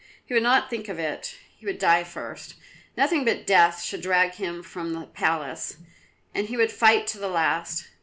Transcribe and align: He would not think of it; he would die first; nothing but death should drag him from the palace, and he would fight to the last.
He 0.25 0.33
would 0.33 0.41
not 0.41 0.67
think 0.71 0.89
of 0.89 0.97
it; 0.97 1.35
he 1.55 1.63
would 1.67 1.77
die 1.77 2.03
first; 2.03 2.55
nothing 2.97 3.23
but 3.23 3.45
death 3.45 3.83
should 3.83 4.01
drag 4.01 4.31
him 4.33 4.63
from 4.63 4.93
the 4.93 5.05
palace, 5.05 5.77
and 6.33 6.47
he 6.47 6.57
would 6.57 6.71
fight 6.71 7.05
to 7.05 7.19
the 7.19 7.29
last. 7.29 7.87